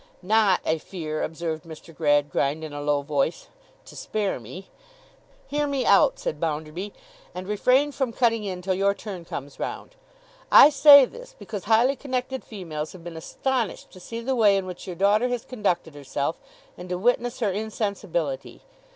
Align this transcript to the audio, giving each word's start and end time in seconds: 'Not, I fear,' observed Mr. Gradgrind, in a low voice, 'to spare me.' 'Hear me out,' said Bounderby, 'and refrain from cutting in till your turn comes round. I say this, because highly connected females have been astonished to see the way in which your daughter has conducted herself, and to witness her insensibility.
'Not, 0.23 0.61
I 0.65 0.79
fear,' 0.79 1.21
observed 1.21 1.63
Mr. 1.63 1.93
Gradgrind, 1.95 2.63
in 2.63 2.73
a 2.73 2.81
low 2.81 3.03
voice, 3.03 3.49
'to 3.85 3.95
spare 3.95 4.39
me.' 4.39 4.67
'Hear 5.45 5.67
me 5.67 5.85
out,' 5.85 6.17
said 6.17 6.39
Bounderby, 6.39 6.91
'and 7.35 7.47
refrain 7.47 7.91
from 7.91 8.11
cutting 8.11 8.43
in 8.43 8.63
till 8.63 8.73
your 8.73 8.95
turn 8.95 9.25
comes 9.25 9.59
round. 9.59 9.93
I 10.51 10.71
say 10.71 11.05
this, 11.05 11.35
because 11.37 11.65
highly 11.65 11.95
connected 11.95 12.43
females 12.43 12.93
have 12.93 13.03
been 13.03 13.15
astonished 13.15 13.91
to 13.91 13.99
see 13.99 14.21
the 14.21 14.35
way 14.35 14.57
in 14.57 14.65
which 14.65 14.87
your 14.87 14.95
daughter 14.95 15.27
has 15.27 15.45
conducted 15.45 15.93
herself, 15.93 16.39
and 16.79 16.89
to 16.89 16.97
witness 16.97 17.37
her 17.39 17.51
insensibility. 17.51 18.63